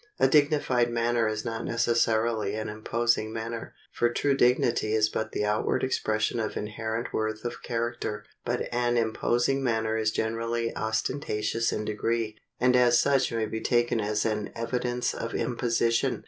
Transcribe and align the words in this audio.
A 0.19 0.27
dignified 0.27 0.89
manner 0.89 1.27
is 1.27 1.45
not 1.45 1.63
necessarily 1.63 2.55
an 2.55 2.69
imposing 2.69 3.31
manner; 3.31 3.75
for 3.91 4.11
true 4.11 4.35
dignity 4.35 4.95
is 4.95 5.09
but 5.09 5.31
the 5.31 5.45
outward 5.45 5.83
expression 5.83 6.39
of 6.39 6.57
inherent 6.57 7.13
worth 7.13 7.45
of 7.45 7.61
character, 7.61 8.25
but 8.43 8.67
an 8.73 8.97
imposing 8.97 9.63
manner 9.63 9.95
is 9.97 10.09
generally 10.09 10.75
ostentatious 10.75 11.71
in 11.71 11.85
degree, 11.85 12.35
and 12.59 12.75
as 12.75 12.99
such 12.99 13.31
may 13.31 13.45
be 13.45 13.61
taken 13.61 13.99
as 14.01 14.25
an 14.25 14.51
evidence 14.55 15.13
of 15.13 15.35
imposition. 15.35 16.19